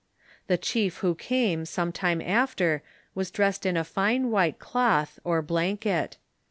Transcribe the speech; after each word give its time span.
The 0.47 0.57
chief 0.57 0.97
who 1.05 1.13
came 1.13 1.63
some 1.63 1.91
time 1.91 2.23
after 2.23 2.81
was 3.13 3.29
dressed 3.29 3.67
in 3.67 3.77
a 3.77 3.83
fine 3.83 4.31
white 4.31 4.57
cloth, 4.57 5.19
or 5.23 5.43
blanket. 5.43 6.17